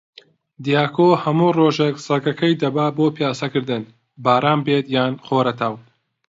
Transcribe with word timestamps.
دیاکۆ 0.63 1.09
هەموو 1.23 1.55
ڕۆژێک 1.57 1.95
سەگەکەی 2.05 2.59
دەبات 2.61 2.93
بۆ 2.97 3.05
پیاسەکردن، 3.17 3.83
باران 4.23 4.59
بێت 4.65 4.85
یان 4.95 5.13
خۆرەتاو. 5.25 5.75